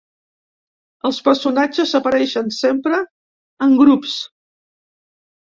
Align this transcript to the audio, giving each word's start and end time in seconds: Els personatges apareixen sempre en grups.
Els 1.09 1.19
personatges 1.27 1.93
apareixen 1.99 2.49
sempre 2.57 3.03
en 3.67 3.77
grups. 3.83 4.19